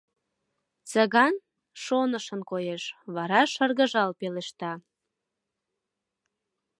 Цыган 0.89 1.35
шонышын 1.83 2.41
коеш, 2.49 2.83
вара 3.15 3.41
шыргыжал 3.53 4.11
пелешта: 4.19 4.73